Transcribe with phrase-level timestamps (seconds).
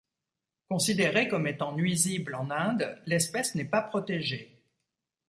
[0.67, 4.65] Considérée comme étant nuisible en Inde, l'espèce n'est pas protégée.